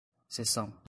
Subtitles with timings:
[0.29, 0.73] seção